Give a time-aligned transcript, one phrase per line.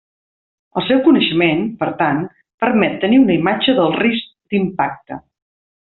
[0.79, 2.23] El seu coneixement, per tant,
[2.65, 5.25] permet tenir una imatge del risc d'impacte.